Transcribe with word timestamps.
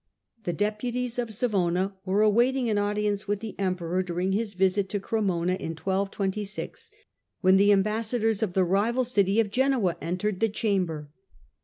The 0.45 0.53
deputies 0.53 1.19
of 1.19 1.31
Savona 1.31 1.93
were 2.05 2.23
awaiting 2.23 2.67
an 2.71 2.79
audience 2.79 3.27
with 3.27 3.39
the 3.39 3.53
Emperor 3.59 4.01
during 4.01 4.31
his 4.31 4.55
visit 4.55 4.89
to 4.89 4.99
Cremona 4.99 5.53
in 5.53 5.73
1226, 5.73 6.91
when 7.41 7.57
the 7.57 7.71
ambassadors 7.71 8.41
of 8.41 8.53
the 8.53 8.63
rival 8.63 9.03
city 9.03 9.39
of 9.39 9.51
Genoa 9.51 9.97
entered 10.01 10.39
the 10.39 10.49
chamber. 10.49 11.11